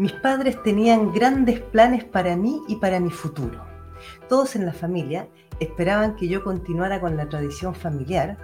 [0.00, 3.66] Mis padres tenían grandes planes para mí y para mi futuro.
[4.30, 5.28] Todos en la familia
[5.60, 8.38] esperaban que yo continuara con la tradición familiar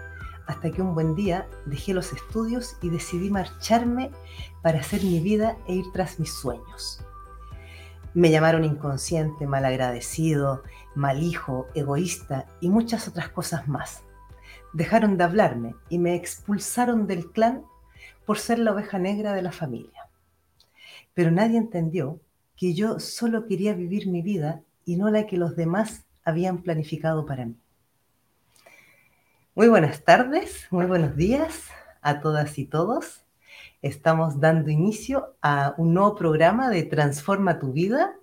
[0.47, 4.11] hasta que un buen día dejé los estudios y decidí marcharme
[4.61, 7.03] para hacer mi vida e ir tras mis sueños.
[8.13, 10.63] Me llamaron inconsciente, malagradecido,
[10.95, 14.03] mal hijo, egoísta y muchas otras cosas más.
[14.75, 17.65] Dejaron de hablarme y me expulsaron del clan
[18.27, 19.95] por ser la oveja negra de la familia.
[21.16, 22.20] Pero nadie entendió
[22.56, 27.24] que yo solo quería vivir mi vida y no la que los demás habían planificado
[27.24, 27.57] para mí.
[29.55, 31.71] Muy buenas tardes, muy buenos días
[32.02, 33.24] a todas y todos.
[33.80, 38.15] Estamos dando inicio a un nuevo programa de Transforma tu vida.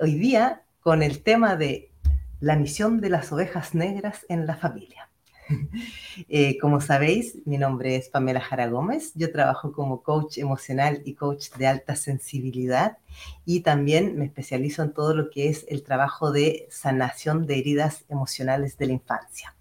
[0.00, 1.92] Hoy día con el tema de
[2.40, 5.10] la misión de las ovejas negras en la familia.
[6.28, 9.12] Eh, como sabéis, mi nombre es Pamela Jara Gómez.
[9.14, 12.98] Yo trabajo como coach emocional y coach de alta sensibilidad
[13.44, 18.04] y también me especializo en todo lo que es el trabajo de sanación de heridas
[18.08, 19.54] emocionales de la infancia.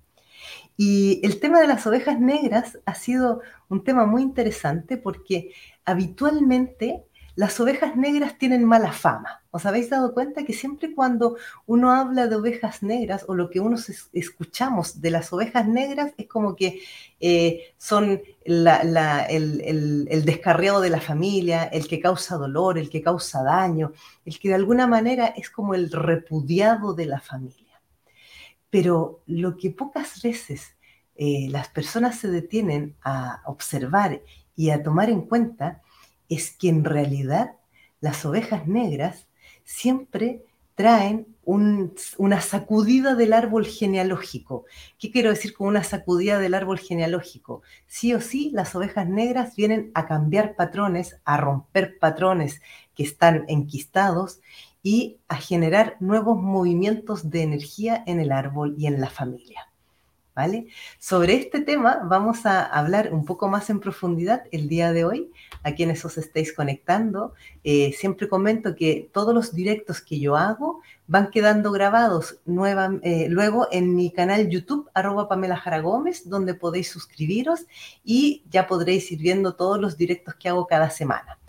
[0.78, 5.52] Y el tema de las ovejas negras ha sido un tema muy interesante porque
[5.86, 9.44] habitualmente las ovejas negras tienen mala fama.
[9.52, 13.60] ¿Os habéis dado cuenta que siempre cuando uno habla de ovejas negras o lo que
[13.60, 13.78] uno
[14.14, 16.82] escuchamos de las ovejas negras es como que
[17.20, 23.44] eh, son el, el, descarriado de la familia, el que causa dolor, el que causa
[23.44, 23.92] daño,
[24.26, 27.82] el que de alguna manera es como el repudiado de la familia.
[28.70, 30.76] Pero lo que pocas veces
[31.16, 34.22] eh, las personas se detienen a observar
[34.56, 35.82] y a tomar en cuenta
[36.30, 37.56] es que en realidad
[38.02, 39.28] las ovejas negras
[39.64, 40.44] siempre
[40.76, 44.66] traen una sacudida del árbol genealógico.
[45.00, 47.62] ¿Qué quiero decir con una sacudida del árbol genealógico?
[47.88, 52.62] Sí o sí, las ovejas negras vienen a cambiar patrones, a romper patrones
[52.94, 54.42] que están enquistados
[54.84, 59.70] y a generar nuevos movimientos de energía en el árbol y en la familia.
[61.00, 65.32] Sobre este tema vamos a hablar un poco más en profundidad el día de hoy.
[65.64, 70.82] A quienes os estéis conectando, eh, siempre comento que todos los directos que yo hago
[71.08, 76.92] van quedando grabados eh, luego en mi canal YouTube, arroba Pamela Jara Gómez, donde podéis
[76.92, 77.62] suscribiros
[78.04, 81.40] y ya podréis ir viendo todos los directos que hago cada semana.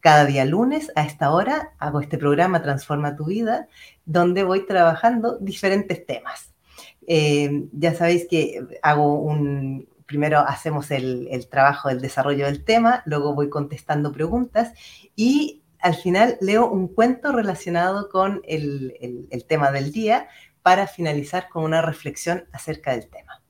[0.00, 3.68] Cada día lunes a esta hora hago este programa Transforma tu vida,
[4.06, 6.49] donde voy trabajando diferentes temas.
[7.12, 8.64] Eh, ya sabéis que
[10.06, 14.72] primero hacemos el, trabajo del desarrollo del tema, luego voy contestando preguntas
[15.16, 20.28] y al final leo un cuento relacionado con el, tema del día
[20.62, 23.42] para finalizar con una reflexión acerca del tema.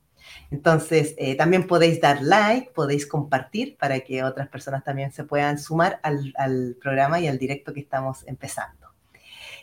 [0.51, 5.59] Entonces, eh, también podéis dar like, podéis compartir para que otras personas también se puedan
[5.59, 8.80] sumar al, programa y al directo que estamos empezando.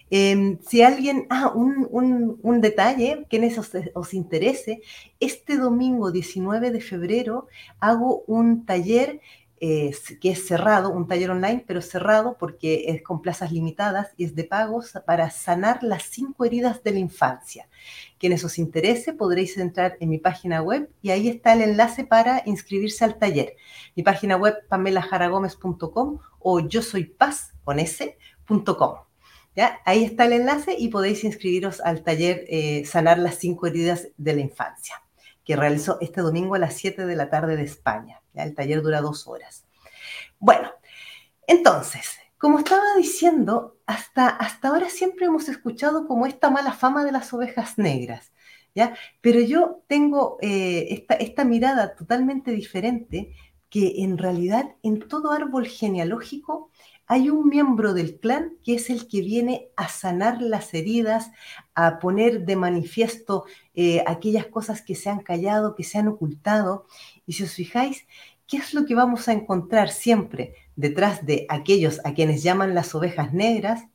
[0.09, 4.81] Em, si alguien, ah, un, detalle, quienes os, os interese,
[5.19, 7.47] este domingo 19 de febrero
[7.79, 9.21] hago un taller
[9.59, 14.35] que es cerrado, un taller online, pero cerrado porque es con plazas limitadas y es
[14.35, 17.67] de pagos para sanar las cinco heridas de la infancia.
[18.19, 22.43] Quienes os interese podréis entrar en mi página web y ahí está el enlace para
[22.45, 23.55] inscribirse al taller.
[23.95, 27.79] Mi página web pamelajaragomez.com o yo soy paz con
[29.85, 34.35] Ahí está el enlace y podéis inscribiros al taller eh, Sanar las cinco heridas de
[34.35, 35.03] la infancia,
[35.43, 38.21] que realizó este domingo a las 7 de la tarde de España.
[38.35, 39.65] El taller dura dos horas.
[40.37, 40.69] Bueno,
[41.47, 47.11] entonces, como estaba diciendo, hasta, hasta ahora siempre hemos escuchado como esta mala fama de
[47.11, 48.31] las ovejas negras,
[48.75, 48.95] ¿ya?
[49.21, 53.33] Pero yo tengo eh, esta, esta mirada totalmente diferente
[53.69, 56.69] que en realidad en todo árbol genealógico
[57.07, 61.31] hay un miembro del clan que es el que viene a sanar las heridas,
[61.73, 66.85] a poner de manifiesto eh, aquellas cosas que se han callado, que se han ocultado.
[67.25, 68.05] Y si os fijáis,
[68.45, 72.93] ¿qué es lo que vamos a encontrar siempre detrás de aquellos a quienes llaman las
[72.93, 73.85] ovejas negras?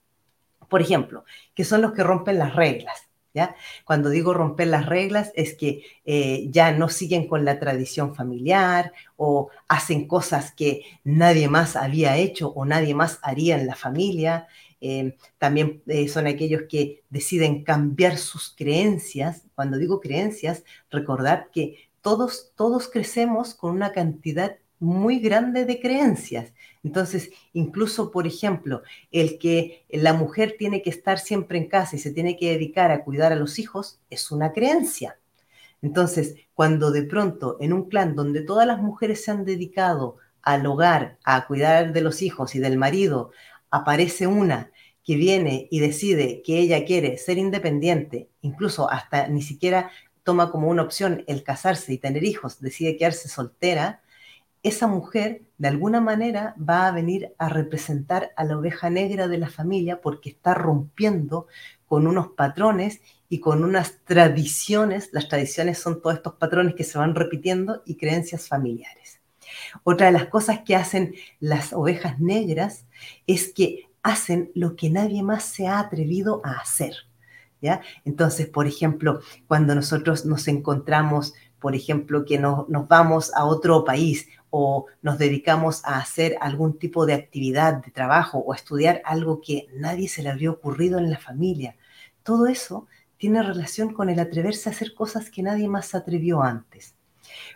[0.70, 3.11] Por ejemplo, que son los que rompen las reglas.
[3.34, 3.56] ¿Ya?
[3.86, 8.92] Cuando digo romper las reglas es que eh, ya no siguen con la tradición familiar
[9.16, 14.48] o hacen cosas que nadie más había hecho o nadie más haría en la familia.
[14.82, 19.44] Eh, también eh, son aquellos que deciden cambiar sus creencias.
[19.54, 26.52] Cuando digo creencias, recordad que todos, todos crecemos con una cantidad muy grande de creencias.
[26.82, 28.82] Entonces, incluso, por ejemplo,
[29.12, 32.90] el que la mujer tiene que estar siempre en casa y se tiene que dedicar
[32.90, 35.18] a cuidar a los hijos es una creencia.
[35.82, 40.66] Entonces, cuando de pronto en un clan donde todas las mujeres se han dedicado al
[40.66, 43.30] hogar, a cuidar de los hijos y del marido,
[43.70, 44.72] aparece una
[45.04, 49.90] que viene y decide que ella quiere ser independiente, incluso hasta ni siquiera
[50.24, 54.01] toma como una opción el casarse y tener hijos, decide quedarse soltera,
[54.62, 59.38] esa mujer de alguna manera va a venir a representar a la oveja negra de
[59.38, 61.46] la familia porque está rompiendo
[61.86, 65.10] con unos patrones y con unas tradiciones.
[65.12, 69.20] Las tradiciones son todos estos patrones que se van repitiendo y creencias familiares.
[69.84, 72.86] Otra de las cosas que hacen las ovejas negras
[73.26, 76.94] es que hacen lo que nadie más se ha atrevido a hacer.
[77.60, 77.82] ¿ya?
[78.04, 83.84] Entonces, por ejemplo, cuando nosotros nos encontramos, por ejemplo, que nos, nos vamos a otro
[83.84, 89.00] país o nos dedicamos a hacer algún tipo de actividad de trabajo o a estudiar
[89.06, 91.74] algo que nadie se le habría ocurrido en la familia,
[92.22, 96.42] todo eso tiene relación con el atreverse a hacer cosas que nadie más se atrevió
[96.42, 96.94] antes.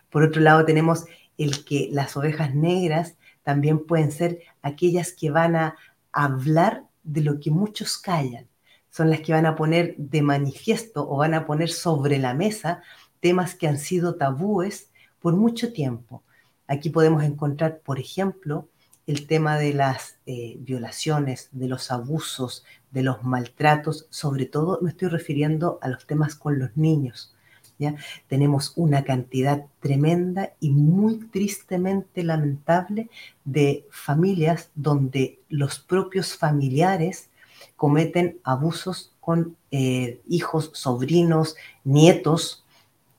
[0.09, 1.05] Por otro lado, tenemos
[1.37, 5.77] el que las ovejas negras también pueden ser aquellas que van a
[6.13, 8.49] hablar de lo que muchos callan.
[8.89, 12.83] Son las que van a poner de manifiesto o van a poner sobre la mesa
[13.21, 14.91] temas que han sido tabúes
[15.21, 16.23] por mucho tiempo.
[16.69, 18.69] Aquí podemos encontrar, por ejemplo,
[19.07, 24.91] el tema de las eh, violaciones, de los abusos, de los maltratos, sobre todo me
[24.91, 27.35] estoy refiriendo a los temas con los niños.
[27.79, 27.95] ¿ya?
[28.27, 33.09] Tenemos una cantidad tremenda y muy tristemente lamentable
[33.45, 37.31] de familias donde los propios familiares
[37.77, 42.65] cometen abusos con eh, hijos, sobrinos, nietos,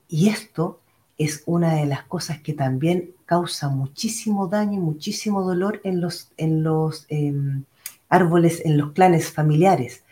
[0.08, 0.80] y esto
[1.18, 6.30] es una de las cosas que también causa muchísimo daño y muchísimo dolor en los,
[6.36, 7.64] en los em,
[8.08, 10.04] árboles, en los clanes familiares.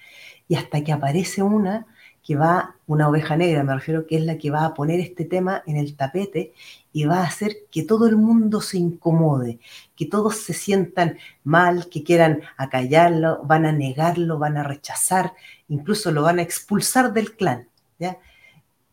[0.48, 1.86] Y hasta que aparece una
[2.26, 5.24] que va, una oveja negra me refiero, que es la que va a poner este
[5.24, 6.52] tema en el tapete
[6.92, 9.60] y va a hacer que todo el mundo se incomode,
[9.94, 15.34] que todos se sientan mal, que quieran acallarlo, van a negarlo, van a rechazar,
[15.68, 17.68] incluso lo van a expulsar del clan.
[18.00, 18.18] ¿ya?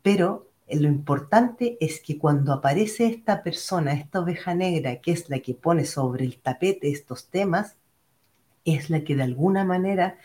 [0.03, 5.39] Pero lo importante es que cuando aparece esta persona, esta oveja negra, que es la
[5.39, 7.75] que pone sobre el tapete estos temas,
[8.65, 10.17] es la que de alguna manera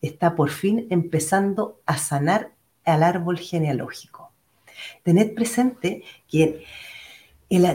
[0.00, 2.52] está por fin empezando a sanar
[2.84, 4.32] al árbol genealógico.
[5.04, 6.64] Tened presente que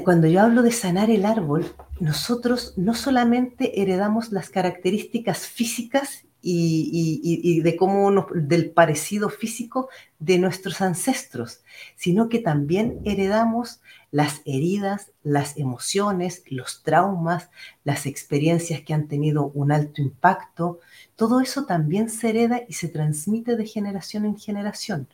[0.03, 7.61] cuando yo hablo de sanar el árbol, nosotros no solamente heredamos las características físicas y,
[7.61, 9.89] de cómo del parecido físico
[10.19, 11.61] de nuestros ancestros,
[11.95, 13.81] sino que también heredamos
[14.11, 17.49] las heridas, las emociones, los traumas,
[17.83, 20.79] las experiencias que han tenido un alto impacto,
[21.15, 25.07] todo eso también se hereda y se transmite de generación en generación.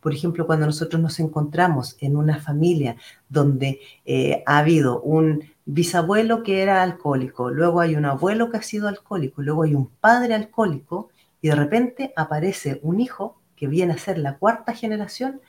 [0.00, 2.96] Por ejemplo, cuando nosotros nos encontramos en una familia
[3.28, 8.62] donde eh, ha habido un bisabuelo que era alcohólico, luego hay un abuelo que ha
[8.62, 11.10] sido alcohólico, luego hay un padre alcohólico
[11.42, 15.40] y de repente aparece un hijo que viene a ser la cuarta generación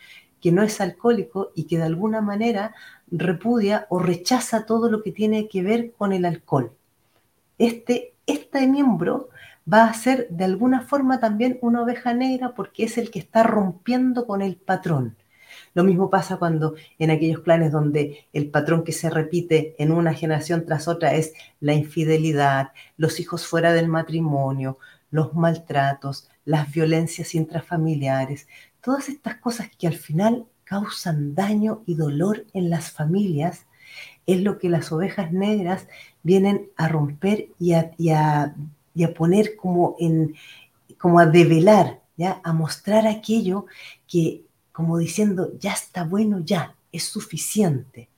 [0.42, 2.74] que no es alcohólico y que de alguna manera
[3.12, 6.72] repudia o rechaza todo lo que tiene que ver con el alcohol.
[7.58, 9.30] Este, este miembro
[9.72, 13.44] va a ser de alguna forma también una oveja negra porque es el que está
[13.44, 15.16] rompiendo con el patrón.
[15.78, 20.16] Lo mismo pasa cuando en aquellos planes donde el patrón que se repite en una
[20.16, 24.80] generación tras otra es la infidelidad, los hijos fuera del matrimonio,
[25.12, 28.48] los maltratos, las violencias intrafamiliares,
[28.82, 33.68] todas estas cosas que al final causan daño y dolor en las familias,
[34.26, 35.88] es lo que las ovejas negras
[36.24, 38.56] vienen a romper y a,
[39.16, 39.96] poner como,
[40.98, 42.42] como a develar, ¿ya?
[42.44, 43.68] a mostrar aquello
[44.08, 44.47] que,
[44.78, 48.10] como diciendo, ya está bueno, ya, es suficiente.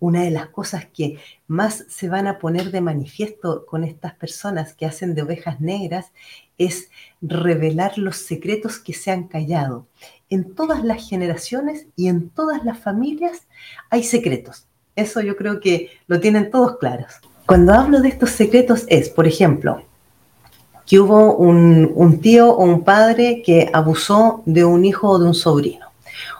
[0.00, 4.72] Una de las cosas que más se van a poner de manifiesto con estas personas
[4.72, 6.10] que hacen de ovejas negras
[6.56, 6.88] es
[7.20, 9.86] revelar los secretos que se han callado.
[10.30, 13.46] En todas las generaciones y en todas las familias
[13.90, 14.66] hay secretos.
[14.96, 17.12] Eso yo creo que lo tienen todos claros.
[17.44, 19.84] Cuando hablo de estos secretos es, por ejemplo,
[20.86, 25.34] que hubo un, tío o un padre que abusó de un hijo o de un
[25.34, 25.86] sobrino,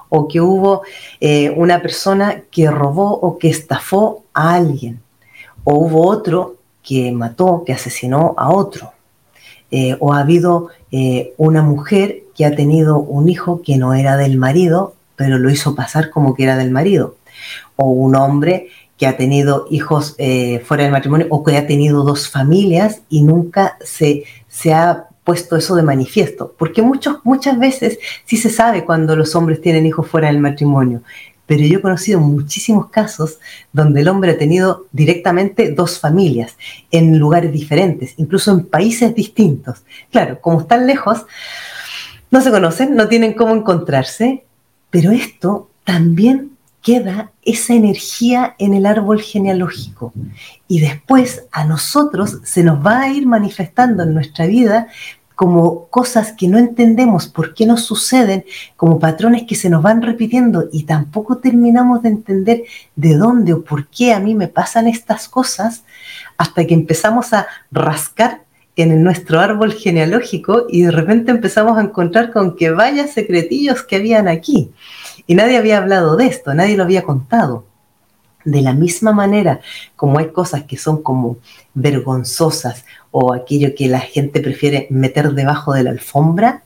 [0.09, 0.83] o que hubo
[1.21, 5.01] eh, una persona que robó o que estafó a alguien,
[5.65, 8.93] o hubo otro que mató, que asesinó a otro,
[9.71, 14.17] eh, o ha habido eh, una mujer que ha tenido un hijo que no era
[14.17, 17.17] del marido, pero lo hizo pasar como que era del marido,
[17.77, 22.05] o un hombre que ha tenido hijos eh, fuera del matrimonio o que ha tenido
[22.05, 27.99] dos familias y nunca se, se ha puesto eso de manifiesto, porque muchos, muchas veces
[28.27, 31.03] sí se sabe cuando los hombres tienen hijos fuera del matrimonio,
[31.47, 33.39] pero yo he conocido muchísimos casos
[33.73, 36.57] donde el hombre ha tenido directamente dos familias
[36.91, 39.83] en lugares diferentes, incluso en países distintos.
[40.11, 41.27] Claro, como están lejos,
[42.31, 44.45] no se conocen, no tienen cómo encontrarse,
[44.91, 46.54] pero esto también
[46.85, 50.13] queda esa energía en el árbol genealógico.
[50.69, 54.89] Y después a nosotros se nos va a ir manifestando en nuestra vida
[55.35, 58.45] como cosas que no entendemos por qué nos suceden,
[58.77, 62.63] como patrones que se nos van repitiendo y tampoco terminamos de entender
[62.95, 65.85] de dónde o por qué a mí me pasan estas cosas,
[66.37, 68.43] hasta que empezamos a rascar
[68.77, 73.97] en nuestro árbol genealógico y de repente empezamos a encontrar con que vaya secretillos que
[73.97, 74.71] habían aquí.
[75.27, 77.65] Y nadie había hablado de esto, nadie lo había contado.
[78.45, 79.61] De la misma manera
[79.97, 81.39] como hay cosas que son como
[81.73, 86.63] vergonzosas o aquello que la gente prefiere meter debajo de la alfombra,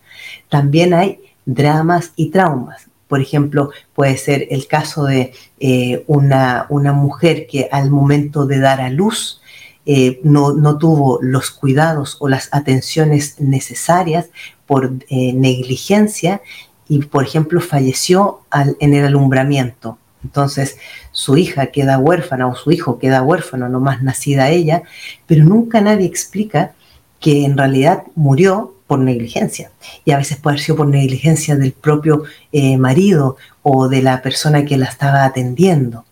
[0.49, 2.89] también hay dramas y traumas.
[3.07, 8.81] Por ejemplo, puede ser el caso de eh, una, mujer que al momento de dar
[8.81, 9.41] a luz
[9.87, 14.29] eh, no, no, tuvo los cuidados o las atenciones necesarias
[14.67, 16.43] por eh, negligencia
[16.89, 18.41] y, por ejemplo, falleció
[18.81, 19.99] en el alumbramiento.
[20.25, 20.79] Entonces,
[21.13, 24.83] su hija queda huérfana o su hijo queda huérfano, nomás nacida ella,
[25.27, 26.73] pero nunca nadie explica
[27.21, 29.71] que en realidad murió por negligencia.
[30.05, 34.23] Y a veces puede haber sido por negligencia del propio eh, marido o de la
[34.23, 36.05] persona que la estaba atendiendo.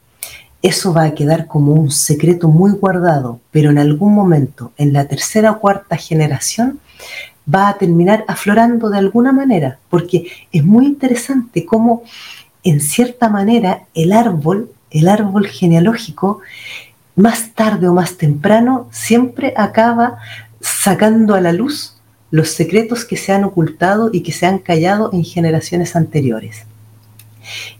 [0.62, 5.06] Eso va a quedar como un secreto muy guardado, pero en algún momento, en la
[5.06, 6.80] tercera o cuarta generación,
[7.52, 12.02] va a terminar aflorando de alguna manera, porque es muy interesante cómo,
[12.64, 16.40] en cierta manera, el árbol, el árbol genealógico,
[17.14, 20.18] más tarde o más temprano, siempre acaba
[20.60, 21.96] sacando a la luz
[22.30, 26.64] los secretos que se han ocultado y que se han callado en generaciones anteriores.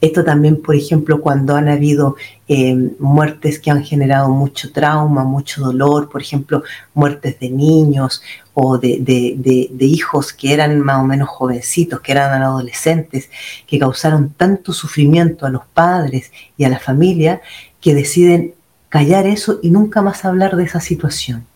[0.01, 2.17] Esto también, por ejemplo, cuando han habido
[2.49, 6.63] eh, muertes que han generado mucho trauma, mucho dolor, por ejemplo,
[6.95, 8.23] muertes de niños
[8.55, 13.29] o de, de, hijos que eran más o menos jovencitos, que eran adolescentes,
[13.67, 17.41] que causaron tanto sufrimiento a los padres y a la familia,
[17.81, 18.55] que deciden
[18.89, 21.47] callar eso y nunca más hablar de esa situación.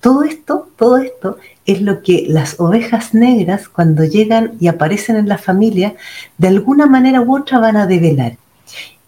[0.00, 5.28] Todo esto, todo esto es lo que las ovejas negras cuando llegan y aparecen en
[5.28, 5.94] la familia,
[6.38, 8.36] de alguna manera u otra van a develar.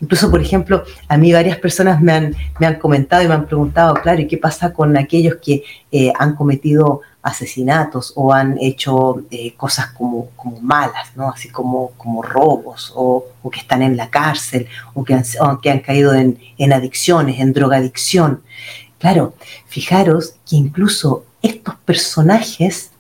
[0.01, 3.47] Incluso, por ejemplo, a mí varias personas me han, me han comentado y me han
[3.47, 9.23] preguntado, claro, ¿y qué pasa con aquellos que eh, han cometido asesinatos o han hecho
[9.31, 11.31] eh, cosas como, como malas, ¿no?
[11.31, 15.25] así como, como robos o, que están en la cárcel o que han,
[15.63, 18.43] que han caído en, en adicciones, en drogadicción?
[18.99, 19.35] Claro,
[19.67, 22.91] fijaros que incluso estos personajes,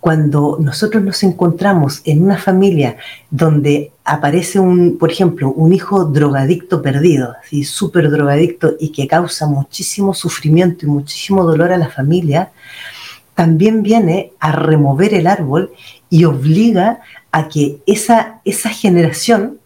[0.00, 2.96] cuando nosotros nos encontramos en una familia
[3.30, 9.46] donde aparece un, por ejemplo, un hijo drogadicto perdido, así súper drogadicto y que causa
[9.46, 12.50] muchísimo sufrimiento y muchísimo dolor a la familia,
[13.34, 15.70] también viene a remover el árbol
[16.10, 19.58] y obliga a que esa, esa generación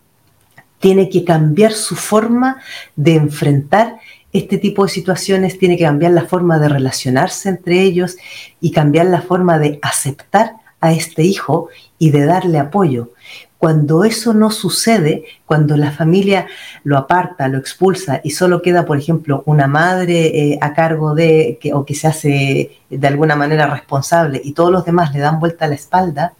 [0.80, 2.58] tiene que cambiar su forma
[2.94, 3.96] de enfrentar
[4.38, 8.16] este tipo de situaciones tiene que cambiar la forma de relacionarse entre ellos
[8.60, 13.12] y cambiar la forma de aceptar a este hijo y de darle apoyo.
[13.58, 16.46] Cuando eso no sucede, cuando la familia
[16.84, 21.58] lo aparta, lo expulsa y solo queda, por ejemplo, una madre eh, a cargo de,
[21.60, 25.40] que, o que se hace de alguna manera responsable y todos los demás le dan
[25.40, 26.34] vuelta a la espalda,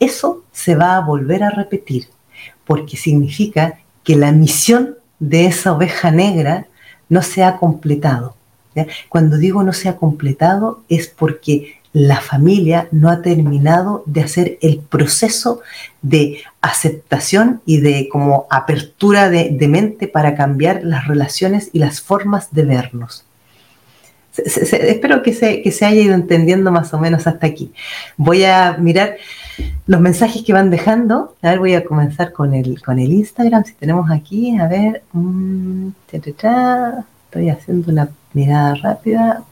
[0.00, 2.08] eso se va a volver a repetir,
[2.64, 6.66] porque significa que la misión de esa oveja negra
[7.08, 8.34] no se ha completado.
[9.08, 14.58] Cuando digo no se ha completado es porque la familia no ha terminado de hacer
[14.60, 15.62] el proceso
[16.02, 22.52] de aceptación y de como apertura de, mente para cambiar las relaciones y las formas
[22.52, 23.24] de vernos.
[24.36, 27.72] espero que se, que se haya ido entendiendo más o menos hasta aquí.
[28.16, 29.16] Voy a mirar
[29.86, 31.34] los mensajes que van dejando.
[31.42, 35.02] A ver, voy a comenzar con el, con el Instagram, si tenemos aquí, a ver,
[35.12, 39.42] mm, estoy haciendo una mirada rápida,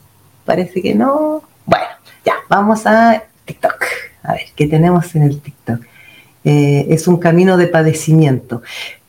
[0.44, 1.42] parece que no.
[1.64, 1.86] Bueno,
[2.24, 3.84] ya, vamos a TikTok.
[4.22, 5.80] A ver, ¿qué tenemos en el TikTok?
[6.44, 8.62] Eh, es un camino de padecimiento.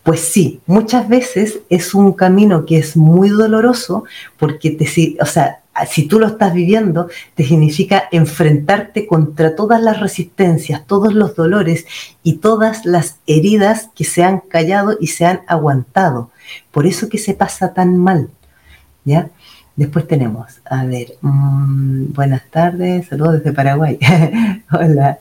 [0.04, 4.06] Pues sí, muchas veces es un camino que es muy doloroso
[4.38, 10.00] porque te, o sea, si tú lo estás viviendo, te significa enfrentarte contra todas las
[10.00, 11.86] resistencias, todos los dolores
[12.24, 16.31] y todas las heridas que se han callado y se han aguantado.
[16.72, 18.29] Por eso que se pasa tan mal.
[19.05, 19.29] ¿Ya?
[19.75, 24.00] Después tenemos, a ver, mm, buenas tardes, saludos desde Paraguay.
[24.72, 25.19] Hola.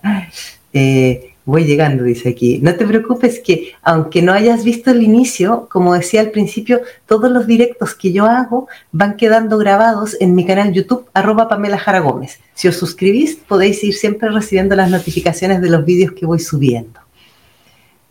[0.72, 2.58] Eh, Voy llegando, dice aquí.
[2.60, 7.30] No te preocupes que aunque no hayas visto el inicio, como decía al principio, todos
[7.30, 12.00] los directos que yo hago van quedando grabados en mi canal YouTube, arroba Pamela Jara
[12.00, 12.40] Gómez.
[12.54, 17.05] Si os suscribís, podéis ir siempre recibiendo las notificaciones de los vídeos que voy subiendo.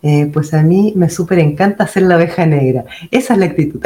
[0.07, 2.85] Eh, pues a mí me súper encanta ser la oveja negra.
[3.09, 3.81] Esa es la actitud.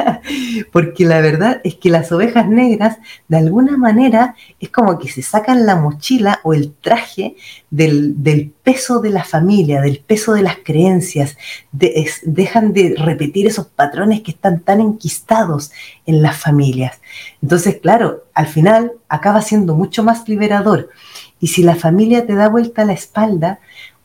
[0.72, 5.22] Porque la verdad es que las ovejas negras, de alguna manera, es como que se
[5.22, 7.36] sacan la mochila o el traje
[7.70, 11.36] del, peso de la familia, del peso de las creencias,
[11.70, 15.70] dejan de repetir esos patrones que están tan enquistados
[16.06, 17.00] en las familias.
[17.40, 20.90] Entonces, claro, al final acaba siendo mucho más liberador.
[21.38, 23.60] Y si la familia te da vuelta la espalda,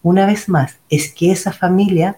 [0.07, 2.17] una vez más, es que esa familia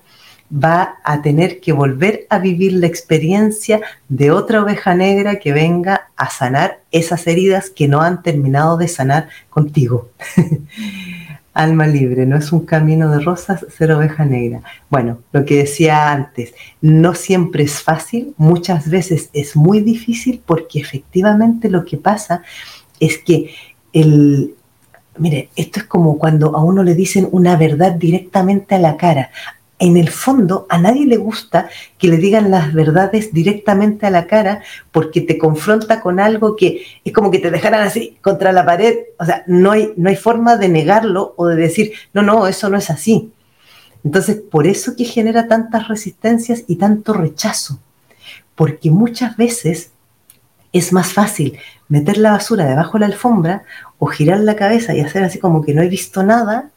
[0.51, 6.10] va a tener que volver a vivir la experiencia de otra oveja negra que venga
[6.15, 10.10] a sanar esas heridas que no han terminado de sanar contigo.
[11.53, 14.62] Alma libre, no es un camino de rosas ser oveja negra.
[14.89, 20.79] Bueno, lo que decía antes, no siempre es fácil, muchas veces es muy difícil porque
[20.79, 22.43] efectivamente lo que pasa
[23.00, 23.53] es que
[23.93, 24.55] el,
[25.18, 29.32] Mire, esto es como cuando a uno le dicen una verdad directamente a la cara.
[29.78, 34.28] En el fondo, a nadie le gusta que le digan las verdades directamente a la
[34.28, 34.62] cara
[34.92, 38.98] porque te confronta con algo que es como que te dejaran así contra la pared.
[39.18, 42.70] O sea, no hay, no hay forma de negarlo o de decir, no, no, eso
[42.70, 43.32] no es así.
[44.04, 47.80] Entonces, por eso que genera tantas resistencias y tanto rechazo.
[48.56, 49.92] Porque muchas veces
[50.72, 51.58] es más fácil
[51.89, 53.63] meter la basura debajo de la alfombra
[53.98, 56.69] o girar la cabeza y hacer así como que no he visto nada,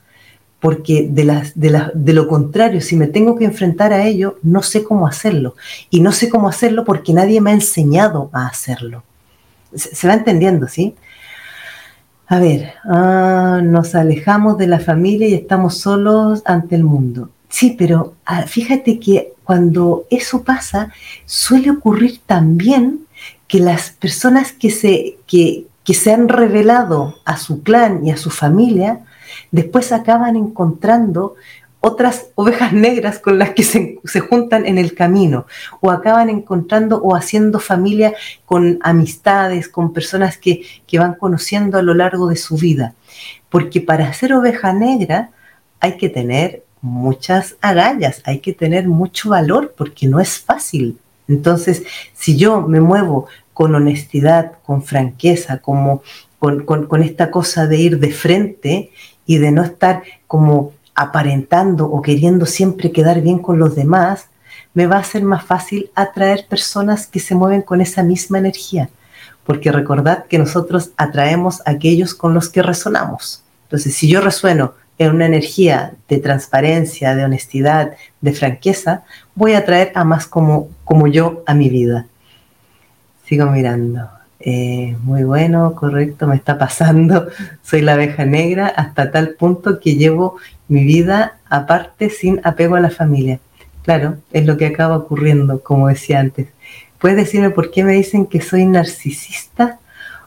[0.58, 4.62] porque de, las, de, de, lo contrario, si me tengo que enfrentar a ello, no
[4.62, 5.56] sé cómo hacerlo.
[5.90, 9.02] Y no sé cómo hacerlo porque nadie me ha enseñado a hacerlo.
[9.74, 10.94] Se, va entendiendo, ¿sí?
[12.28, 17.30] A ver, ah, nos alejamos de la familia y estamos solos ante el mundo.
[17.48, 20.92] Sí, pero ah, fíjate que cuando eso pasa,
[21.26, 23.00] suele ocurrir también
[23.52, 28.30] que las personas que se, que, se han revelado a su clan y a su
[28.30, 29.00] familia,
[29.50, 31.34] después acaban encontrando
[31.80, 35.44] otras ovejas negras con las que se, juntan en el camino,
[35.82, 38.14] o acaban encontrando o haciendo familia
[38.46, 42.94] con amistades, con personas que, que, van conociendo a lo largo de su vida.
[43.50, 45.28] Porque para ser oveja negra
[45.78, 50.96] hay que tener muchas agallas, hay que tener mucho valor, porque no es fácil.
[51.28, 51.82] Entonces,
[52.14, 56.02] si yo me muevo con honestidad, con franqueza, como
[56.38, 58.90] con, esta cosa de ir de frente
[59.26, 64.26] y de no estar como aparentando o queriendo siempre quedar bien con los demás,
[64.74, 68.90] me va a ser más fácil atraer personas que se mueven con esa misma energía.
[69.44, 73.42] Porque recordad que nosotros atraemos a aquellos con los que resonamos.
[73.64, 79.58] Entonces, si yo resueno en una energía de transparencia, de honestidad, de franqueza, voy a
[79.58, 82.06] atraer a más como, como yo a mi vida.
[83.32, 84.10] Sigo mirando.
[84.40, 87.28] Eh, muy bueno, correcto, me está pasando.
[87.62, 90.36] Soy la abeja negra hasta tal punto que llevo
[90.68, 93.40] mi vida aparte sin apego a la familia.
[93.84, 96.48] Claro, es lo que acaba ocurriendo, como decía antes.
[96.98, 99.78] ¿Puedes decirme por qué me dicen que soy narcisista?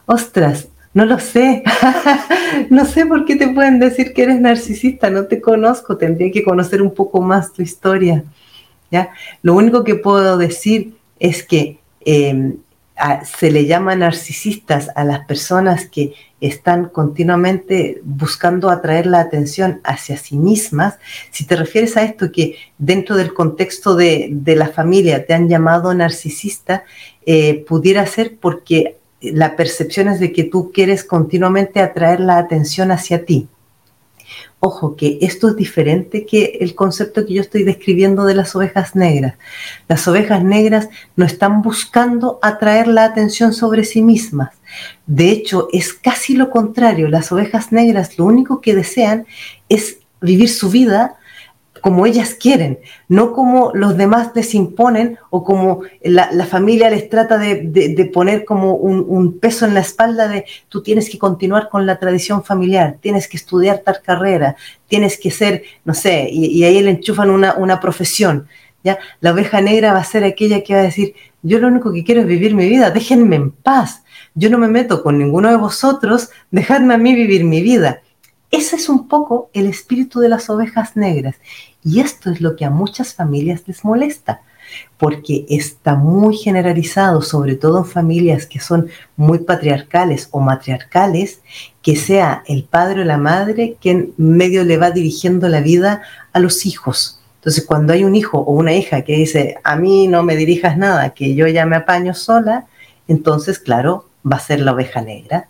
[0.06, 1.62] Ostras, no lo sé.
[2.70, 5.10] no sé por qué te pueden decir que eres narcisista.
[5.10, 5.96] No te conozco.
[5.96, 8.24] Tendría que conocer un poco más tu historia.
[8.90, 9.10] ¿ya?
[9.42, 11.78] Lo único que puedo decir es que
[13.24, 20.16] se le llama narcisistas a las personas que están continuamente buscando atraer la atención hacia
[20.16, 20.98] sí mismas,
[21.30, 25.94] si te refieres a esto que dentro del contexto de, la familia te han llamado
[25.94, 26.84] narcisista,
[27.24, 32.90] eh, pudiera ser porque la percepción es de que tú quieres continuamente atraer la atención
[32.90, 33.48] hacia ti.
[34.58, 38.96] Ojo, que esto es diferente que el concepto que yo estoy describiendo de las ovejas
[38.96, 39.34] negras.
[39.86, 44.50] Las ovejas negras no están buscando atraer la atención sobre sí mismas.
[45.06, 47.08] De hecho, es casi lo contrario.
[47.08, 49.26] Las ovejas negras lo único que desean
[49.68, 51.16] es vivir su vida
[51.86, 57.38] como ellas quieren, no como los demás les imponen o como la, familia les trata
[57.38, 62.00] de, poner como un, peso en la espalda de tú tienes que continuar con la
[62.00, 64.56] tradición familiar, tienes que estudiar tal carrera,
[64.88, 68.48] tienes que ser, no sé, y, ahí le enchufan una, una profesión.
[68.82, 68.98] ¿ya?
[69.20, 72.02] La oveja negra va a ser aquella que va a decir, yo lo único que
[72.02, 74.02] quiero es vivir mi vida, déjenme en paz,
[74.34, 78.00] yo no me meto con ninguno de vosotros, dejadme a mí vivir mi vida.
[78.50, 81.36] Ese es un poco el espíritu de las ovejas negras.
[81.84, 84.42] Y esto es lo que a muchas familias les molesta,
[84.98, 91.40] porque está muy generalizado, sobre todo en familias que son muy patriarcales o matriarcales,
[91.82, 96.40] que sea el padre o la madre quien medio le va dirigiendo la vida a
[96.40, 97.20] los hijos.
[97.36, 100.76] Entonces, cuando hay un hijo o una hija que dice, a mí no me dirijas
[100.76, 102.66] nada, que yo ya me apaño sola,
[103.06, 105.48] entonces, claro, va a ser la oveja negra.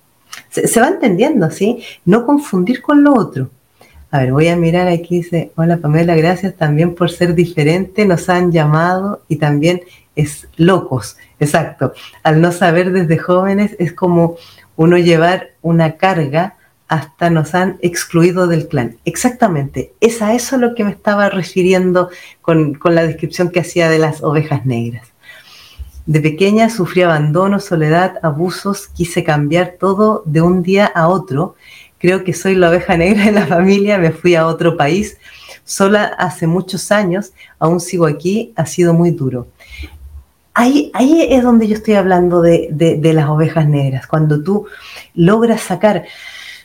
[0.51, 1.83] Se, va entendiendo, ¿sí?
[2.05, 3.51] No confundir con lo otro.
[4.11, 8.29] A ver, voy a mirar aquí, dice, hola Pamela, gracias también por ser diferente, nos
[8.29, 9.83] han llamado y también
[10.15, 11.93] es locos, exacto.
[12.23, 14.37] Al no saber desde jóvenes es como
[14.77, 16.55] uno llevar una carga
[16.89, 18.97] hasta nos han excluido del clan.
[19.05, 22.09] Exactamente, es a eso lo que me estaba refiriendo
[22.41, 25.09] con, con la descripción que hacía de las ovejas negras.
[26.07, 31.57] De pequeña sufrí abandono, soledad, abusos, quise cambiar todo de un día a otro.
[31.99, 35.19] Creo que soy la oveja negra de la familia, me fui a otro país
[35.67, 39.49] sola hace muchos años, aún sigo aquí, ha sido muy duro.
[40.55, 44.67] Ahí, ahí es donde yo estoy hablando de, de, las ovejas negras, cuando tú
[45.15, 46.07] logras sacar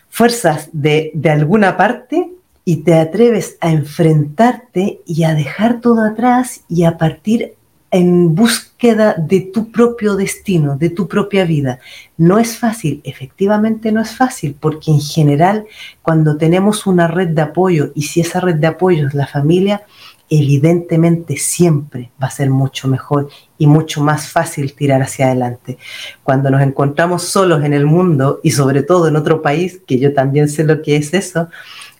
[0.09, 2.31] fuerzas de, de alguna parte
[2.63, 7.55] y te atreves a enfrentarte y a dejar todo atrás y a partir
[7.91, 11.79] en búsqueda de tu propio destino, de tu propia vida.
[12.17, 15.65] No es fácil, efectivamente no es fácil, porque en general
[16.01, 19.83] cuando tenemos una red de apoyo y si esa red de apoyo es la familia,
[20.29, 23.27] evidentemente siempre va a ser mucho mejor
[23.57, 25.77] y mucho más fácil tirar hacia adelante.
[26.23, 30.13] Cuando nos encontramos solos en el mundo y sobre todo en otro país, que yo
[30.13, 31.49] también sé lo que es eso,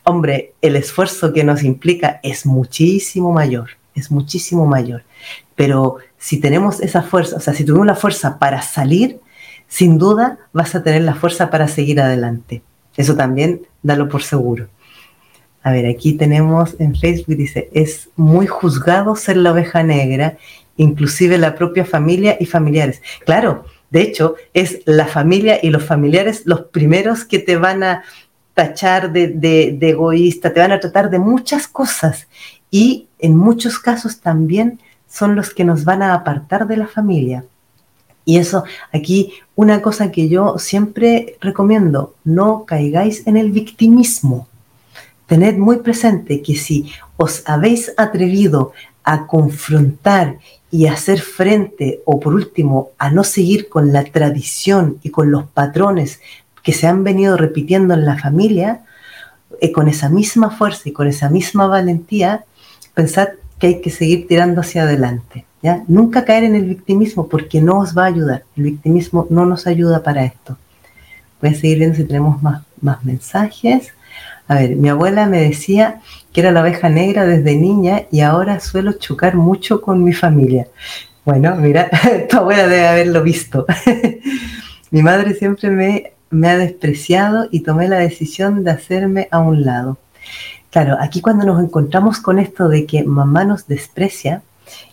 [0.02, 5.04] hombre, el esfuerzo que nos implica es muchísimo mayor, es muchísimo mayor.
[5.54, 9.20] Pero si tenemos esa fuerza, o sea, si tuvimos la fuerza para salir,
[9.68, 12.62] sin duda vas a tener la fuerza para seguir adelante.
[12.96, 14.68] Eso también dalo por seguro.
[15.62, 20.36] A ver, aquí tenemos en Facebook, dice, es muy juzgado ser la oveja negra,
[20.76, 23.00] inclusive la propia familia y familiares.
[23.24, 28.02] Claro, de hecho, es la familia y los familiares los primeros que te van a
[28.54, 32.26] tachar de, de egoísta, te van a tratar de muchas cosas
[32.70, 34.80] y en muchos casos también
[35.12, 37.44] son los que nos van a apartar de la familia.
[38.24, 44.48] Y eso, aquí una cosa que yo siempre recomiendo, no caigáis en el victimismo.
[45.26, 48.72] Tened muy presente que si os habéis atrevido
[49.04, 50.38] a confrontar
[50.70, 55.44] y hacer frente, o por último, a no seguir con la tradición y con los
[55.48, 56.20] patrones
[56.62, 58.84] que se han venido repitiendo en la familia,
[59.60, 62.44] eh, con esa misma fuerza y con esa misma valentía,
[62.94, 63.28] pensad
[63.62, 65.44] que hay que seguir tirando hacia adelante.
[65.62, 65.84] ¿ya?
[65.86, 68.42] Nunca caer en el victimismo porque no os va a ayudar.
[68.56, 70.58] El victimismo no nos ayuda para esto.
[71.40, 73.92] Voy a seguir viendo si tenemos más, más mensajes.
[74.48, 76.00] A ver, mi abuela me decía
[76.32, 80.66] que era la oveja negra desde niña y ahora suelo chocar mucho con mi familia.
[81.24, 81.88] Bueno, mira,
[82.28, 83.64] tu abuela debe haberlo visto.
[84.90, 89.64] mi madre siempre me, me ha despreciado y tomé la decisión de hacerme a un
[89.64, 89.98] lado.
[90.72, 94.40] Claro, aquí cuando nos encontramos con esto de que mamá nos desprecia,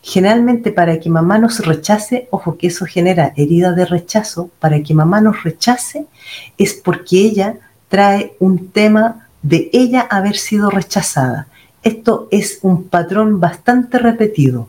[0.02, 4.94] generalmente para que mamá nos rechace, ojo que eso genera herida de rechazo, para que
[4.94, 6.06] mamá nos rechace
[6.58, 7.56] es porque ella
[7.88, 11.48] trae un tema de ella haber sido rechazada.
[11.82, 14.68] Esto es un patrón bastante repetido.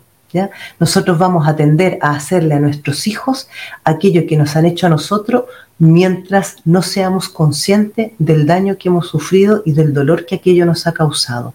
[0.78, 3.48] Nosotros vamos a tender a hacerle a nuestros hijos
[3.84, 5.44] aquello que nos han hecho a nosotros
[5.78, 10.86] mientras no seamos conscientes del daño que hemos sufrido y del dolor que aquello nos
[10.86, 11.54] ha causado.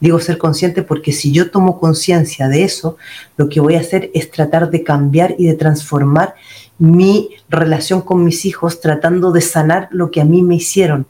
[0.00, 2.96] Digo ser consciente porque si yo tomo conciencia de eso,
[3.36, 6.34] lo que voy a hacer es tratar de cambiar y de transformar
[6.78, 11.06] mi relación con mis hijos, tratando de sanar lo que a mí me hicieron.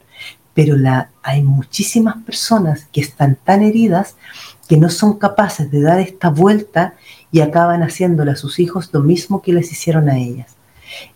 [0.53, 4.15] Pero la, hay muchísimas personas que están tan heridas
[4.67, 6.95] que no son capaces de dar esta vuelta
[7.31, 10.55] y acaban haciéndole a sus hijos lo mismo que les hicieron a ellas.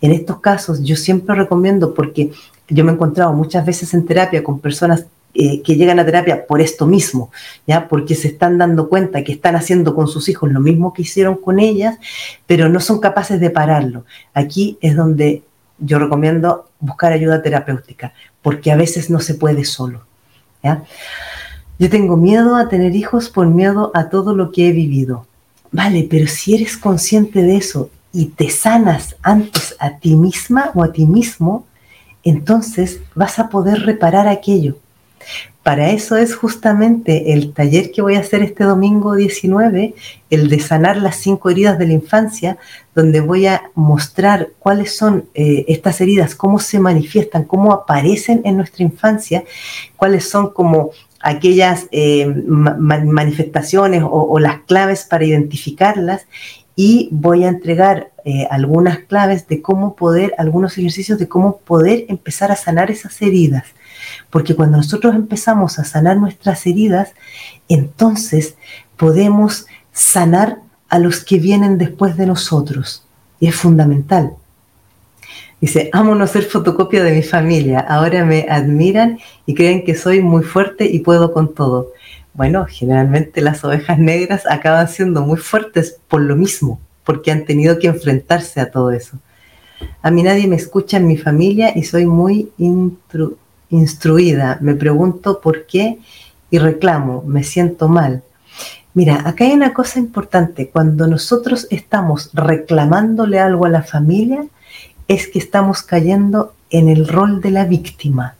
[0.01, 2.31] En estos casos yo siempre recomiendo, porque
[2.67, 6.47] yo me he encontrado muchas veces en terapia con personas eh, que llegan a terapia
[6.47, 7.31] por esto mismo,
[7.67, 7.87] ¿ya?
[7.87, 11.35] Porque se están dando cuenta que están haciendo con sus hijos lo mismo que hicieron
[11.35, 11.97] con ellas,
[12.47, 14.05] pero no son capaces de pararlo.
[14.33, 15.43] Aquí es donde
[15.77, 20.01] yo recomiendo buscar ayuda terapéutica, porque a veces no se puede solo.
[21.79, 25.25] Yo tengo miedo a tener hijos por miedo a todo lo que he vivido.
[25.71, 30.83] Vale, pero si eres consciente de eso y te sanas antes a ti misma o
[30.83, 31.65] a ti mismo,
[32.23, 34.75] entonces vas a poder reparar aquello.
[35.63, 39.93] Para eso es justamente el taller que voy a hacer este domingo 19,
[40.29, 42.57] el de sanar las cinco heridas de la infancia,
[42.93, 48.57] donde voy a mostrar cuáles son eh, estas heridas, cómo se manifiestan, cómo aparecen en
[48.57, 49.45] nuestra infancia,
[49.95, 56.25] cuáles son como aquellas eh, manifestaciones o, las claves para identificarlas
[56.75, 62.05] y voy a entregar eh, algunas claves de cómo poder, algunos ejercicios de cómo poder
[62.07, 63.65] empezar a sanar esas heridas.
[64.29, 67.13] Porque cuando nosotros empezamos a sanar nuestras heridas,
[67.67, 68.55] entonces
[68.95, 73.05] podemos sanar a los que vienen después de nosotros.
[73.39, 74.33] Y es fundamental.
[75.61, 77.79] Dice, amo no ser fotocopia de mi familia.
[77.81, 81.91] Ahora me admiran y creen que soy muy fuerte y puedo con todo.
[82.33, 87.77] Bueno, generalmente las ovejas negras acaban siendo muy fuertes por lo mismo, porque han tenido
[87.79, 89.17] que enfrentarse a todo eso.
[90.01, 92.51] A mí nadie me escucha en mi familia y soy muy
[93.69, 94.57] instruida.
[94.61, 95.99] Me pregunto por qué
[96.49, 98.23] y reclamo, me siento mal.
[98.93, 100.69] Mira, acá hay una cosa importante.
[100.69, 104.45] Cuando nosotros estamos reclamándole algo a la familia,
[105.09, 108.35] es que estamos cayendo en el rol de la víctima.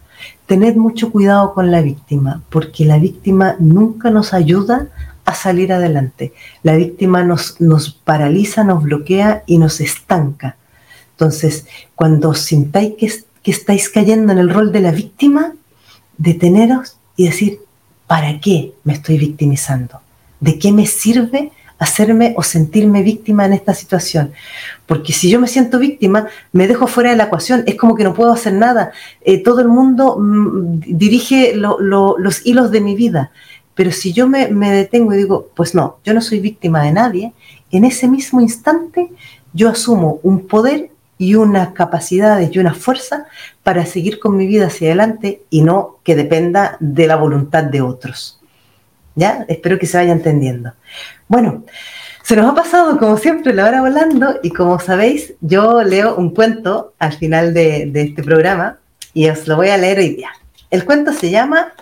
[0.45, 4.87] Tened mucho cuidado con la víctima, porque la víctima nunca nos ayuda
[5.25, 6.31] a salir adelante.
[6.63, 10.57] La víctima nos, nos paraliza, nos bloquea y nos estanca.
[11.11, 15.53] Entonces, cuando sintáis que, que estáis cayendo en el rol de la víctima,
[16.17, 17.61] deteneros y decir,
[18.05, 20.01] ¿para qué me estoy victimizando?
[20.39, 24.31] ¿De qué me sirve hacerme o sentirme víctima en esta situación.
[24.85, 28.03] Porque si yo me siento víctima, me dejo fuera de la ecuación, es como que
[28.03, 28.91] no puedo hacer nada.
[29.21, 33.31] Eh, todo el mundo mm, dirige los hilos de mi vida.
[33.73, 36.91] Pero si yo me, me detengo y digo, pues no, yo no soy víctima de
[36.91, 37.33] nadie,
[37.71, 39.09] en ese mismo instante
[39.53, 43.25] yo asumo un poder y unas capacidades y una fuerza
[43.63, 47.81] para seguir con mi vida hacia adelante y no que dependa de la voluntad de
[47.81, 48.38] otros.
[49.15, 49.45] ¿Ya?
[49.47, 50.73] Espero que se vaya entendiendo.
[51.27, 51.65] Bueno,
[52.29, 56.29] se nos ha pasado como siempre la hora volando y como sabéis, yo leo un
[56.29, 58.77] cuento al final de, este programa
[59.15, 60.29] y os lo voy a leer hoy día.
[60.69, 61.73] El cuento se llama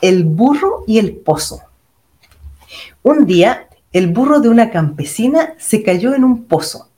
[0.00, 1.62] El burro y el pozo.
[3.02, 6.88] Un día, el burro de una campesina se cayó en un pozo.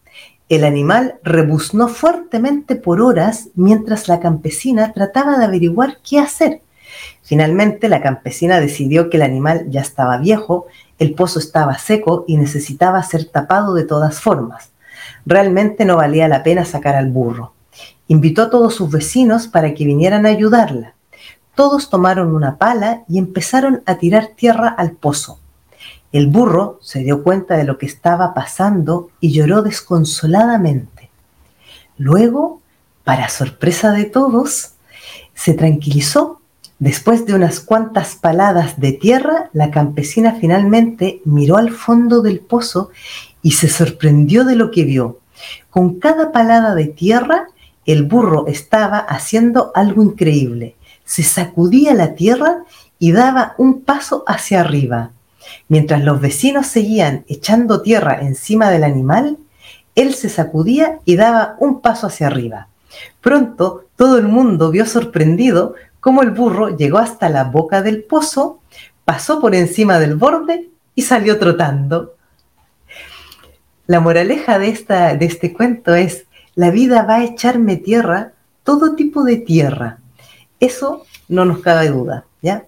[0.51, 6.61] El animal rebuznó fuertemente por horas mientras la campesina trataba de averiguar qué hacer.
[7.31, 10.67] Finalmente, la campesina decidió que el animal ya estaba viejo
[10.99, 14.73] el pozo estaba seco y necesitaba ser tapado de todas formas.
[15.25, 17.53] Realmente no valía la pena sacar al burro.
[18.09, 20.95] Invitó a todos sus vecinos para que vinieran a ayudarla.
[21.55, 25.39] Todos tomaron una pala y empezaron a tirar tierra al pozo.
[26.11, 31.11] El burro se dio cuenta de lo que estaba pasando y lloró desconsoladamente.
[31.97, 32.61] Luego,
[33.05, 34.73] para sorpresa de todos,
[35.33, 36.40] se tranquilizó
[36.81, 42.89] Después de unas cuantas paladas de tierra, la campesina finalmente miró al fondo del pozo
[43.43, 45.19] y se sorprendió de lo que vio.
[45.69, 47.49] Con cada palada de tierra,
[47.85, 50.75] el burro estaba haciendo algo increíble.
[51.05, 52.65] Se sacudía la tierra
[52.99, 55.11] y daba un paso hacia arriba.
[55.69, 59.37] Mientras los vecinos seguían echando tierra encima del animal,
[59.97, 62.69] él se sacudía y daba un paso hacia arriba.
[63.21, 68.61] Pronto todo el mundo vio sorprendido cómo el burro llegó hasta la boca del pozo,
[69.05, 72.15] pasó por encima del borde y salió trotando.
[73.87, 78.33] La moraleja de, esta, de este cuento es, la vida va a echarme tierra,
[78.65, 79.99] todo tipo de tierra.
[80.59, 82.65] Eso no nos cabe duda, ¿ya?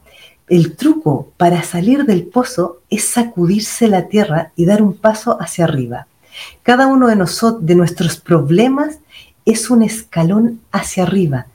[0.49, 5.65] El truco para salir del pozo es sacudirse la tierra y dar un paso hacia
[5.65, 6.07] arriba.
[6.63, 8.99] Cada uno de nosotros, de nuestros problemas,
[9.45, 11.47] es un escalón hacia arriba.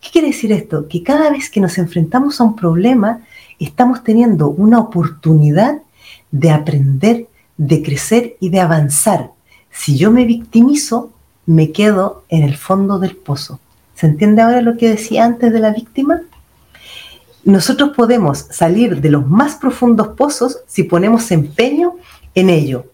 [0.00, 0.88] ¿Qué quiere decir esto?
[0.88, 3.20] Que cada vez que nos enfrentamos a un problema,
[3.58, 5.82] estamos teniendo una oportunidad
[6.30, 9.30] de aprender, de crecer y de avanzar.
[9.70, 11.10] Si yo me victimizo,
[11.46, 13.60] me quedo en el fondo del pozo.
[13.94, 16.22] ¿Se entiende ahora lo que decía antes de la víctima?
[17.44, 21.94] Nosotros podemos salir de los más profundos pozos si ponemos empeño
[22.34, 22.86] en ello.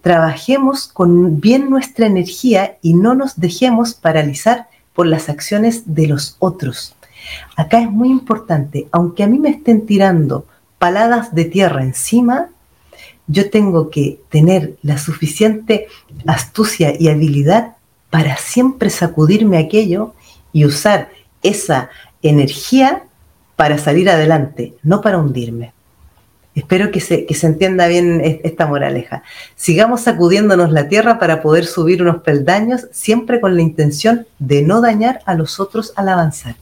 [0.00, 6.34] Trabajemos con bien nuestra energía y no nos dejemos paralizar por las acciones de los
[6.40, 6.96] otros.
[7.54, 10.44] Acá es muy importante, aunque a mí me estén tirando
[10.80, 12.48] paladas de tierra encima,
[13.28, 15.86] yo tengo que tener la suficiente
[16.26, 17.76] astucia y habilidad
[18.10, 20.14] para siempre sacudirme aquello
[20.52, 21.10] y usar
[21.44, 23.04] esa energía
[23.54, 25.74] para salir adelante, no para hundirme.
[26.54, 29.22] Espero que se, que se entienda bien esta moraleja.
[29.54, 34.80] Sigamos sacudiéndonos la tierra para poder subir unos peldaños, siempre con la intención de no
[34.80, 36.56] dañar a los otros al avanzar.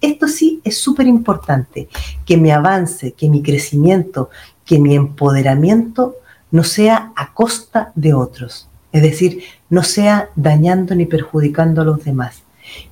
[0.00, 1.88] Esto sí es súper importante,
[2.24, 4.30] que mi avance, que mi crecimiento,
[4.64, 6.16] que mi empoderamiento
[6.52, 8.68] no sea a costa de otros.
[8.92, 12.42] Es decir, no sea dañando ni perjudicando a los demás.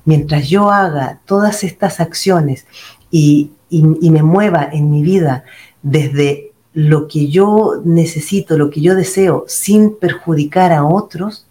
[0.03, 2.65] Mientras yo haga todas estas acciones
[3.09, 5.43] y y me mueva en mi vida
[5.81, 11.45] desde lo que yo necesito, lo que yo deseo, sin perjudicar a otros,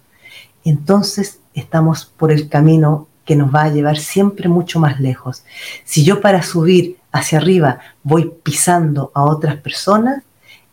[0.65, 5.45] entonces estamos por el camino que nos va a llevar siempre mucho más lejos.
[5.85, 10.23] Si yo para subir hacia arriba voy pisando a otras personas,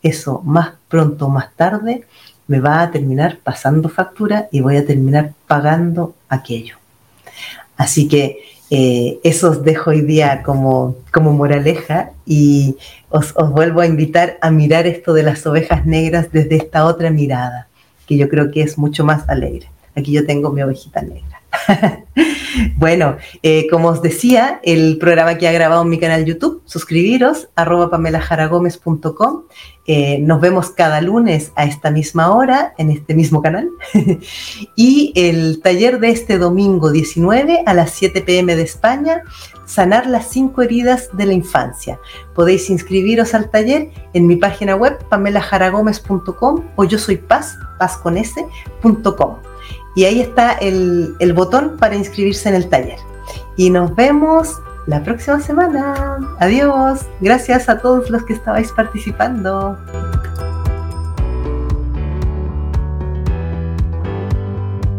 [0.02, 2.06] eso más pronto o más tarde
[2.48, 6.78] me va a terminar pasando factura y voy a terminar pagando aquello.
[7.76, 8.40] Así que
[8.78, 12.76] eh, eso os dejo hoy día como, como moraleja y
[13.08, 17.10] os, os vuelvo a invitar a mirar esto de las ovejas negras desde esta otra
[17.10, 17.70] mirada,
[18.06, 19.70] que yo creo que es mucho más alegre.
[19.96, 21.42] Aquí yo tengo mi ovejita negra.
[22.76, 27.48] bueno, eh, como os decía, el programa que ha grabado en mi canal YouTube, suscribiros,
[27.56, 29.44] arroba pamelajaragomez.com.
[29.88, 33.70] Eh, nos vemos cada lunes a esta misma hora en este mismo canal.
[34.76, 39.24] y el taller de este domingo 19 a las 7 pm de España,
[39.66, 42.00] sanar las cinco heridas de la infancia.
[42.34, 48.18] Podéis inscribiros al taller en mi página web pamelajaragomez.com o yo soy paz, paz con
[48.18, 49.36] s.com
[49.96, 53.00] y ahí está el botón para inscribirse en el taller.
[53.56, 56.18] Y nos vemos la próxima semana.
[56.40, 57.06] Adiós.
[57.22, 59.78] Gracias a todos los que estabais participando.